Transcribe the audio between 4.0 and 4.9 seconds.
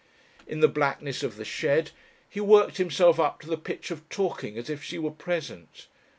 talking as if